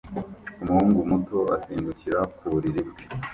Umuhungu 0.61 0.99
muto 1.09 1.37
asimbukira 1.57 2.19
ku 2.37 2.45
buriri 2.53 2.81
bwe 2.89 3.03